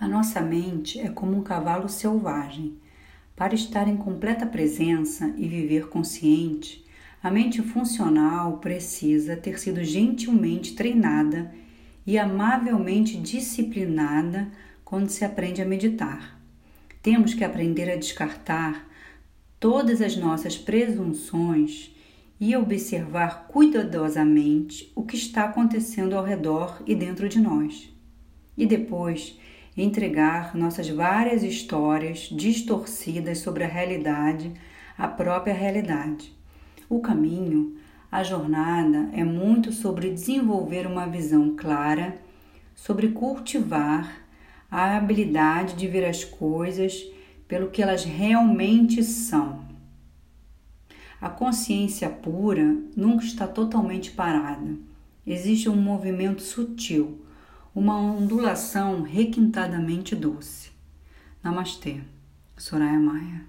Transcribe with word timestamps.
A 0.00 0.08
nossa 0.08 0.40
mente 0.40 0.98
é 0.98 1.10
como 1.10 1.36
um 1.36 1.42
cavalo 1.42 1.86
selvagem. 1.86 2.78
Para 3.36 3.54
estar 3.54 3.86
em 3.86 3.98
completa 3.98 4.46
presença 4.46 5.34
e 5.36 5.46
viver 5.46 5.90
consciente, 5.90 6.82
a 7.22 7.30
mente 7.30 7.60
funcional 7.60 8.56
precisa 8.60 9.36
ter 9.36 9.58
sido 9.58 9.84
gentilmente 9.84 10.74
treinada 10.74 11.52
e 12.06 12.18
amavelmente 12.18 13.18
disciplinada 13.18 14.50
quando 14.86 15.10
se 15.10 15.22
aprende 15.22 15.60
a 15.60 15.66
meditar. 15.66 16.40
Temos 17.02 17.34
que 17.34 17.44
aprender 17.44 17.90
a 17.90 17.96
descartar 17.96 18.88
todas 19.58 20.00
as 20.00 20.16
nossas 20.16 20.56
presunções 20.56 21.94
e 22.40 22.56
observar 22.56 23.48
cuidadosamente 23.48 24.90
o 24.94 25.02
que 25.02 25.16
está 25.16 25.44
acontecendo 25.44 26.16
ao 26.16 26.24
redor 26.24 26.82
e 26.86 26.94
dentro 26.94 27.28
de 27.28 27.38
nós. 27.38 27.92
E 28.56 28.64
depois 28.64 29.38
entregar 29.82 30.56
nossas 30.56 30.88
várias 30.88 31.42
histórias 31.42 32.28
distorcidas 32.30 33.38
sobre 33.38 33.64
a 33.64 33.68
realidade 33.68 34.52
à 34.98 35.08
própria 35.08 35.54
realidade. 35.54 36.32
O 36.88 37.00
caminho, 37.00 37.76
a 38.10 38.22
jornada 38.22 39.08
é 39.12 39.24
muito 39.24 39.72
sobre 39.72 40.10
desenvolver 40.10 40.86
uma 40.86 41.06
visão 41.06 41.54
clara, 41.56 42.20
sobre 42.74 43.08
cultivar 43.08 44.26
a 44.70 44.96
habilidade 44.96 45.74
de 45.74 45.88
ver 45.88 46.04
as 46.04 46.24
coisas 46.24 47.06
pelo 47.46 47.70
que 47.70 47.82
elas 47.82 48.04
realmente 48.04 49.02
são. 49.02 49.64
A 51.20 51.28
consciência 51.28 52.08
pura 52.08 52.76
nunca 52.96 53.24
está 53.24 53.46
totalmente 53.46 54.10
parada. 54.10 54.74
Existe 55.26 55.68
um 55.68 55.76
movimento 55.76 56.42
sutil 56.42 57.20
uma 57.74 57.96
ondulação 57.96 59.02
requintadamente 59.02 60.16
doce. 60.16 60.70
Namastê, 61.42 62.00
Soraya 62.56 62.98
Maia. 62.98 63.44